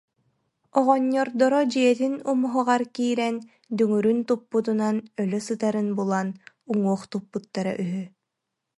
[0.79, 3.35] Оҕонньордоро дьиэтин умуһаҕар киирэн,
[3.77, 6.27] дүҥүрүн туппутунан өлө сытарын булан,
[6.71, 8.03] уҥуох туппуттара үһү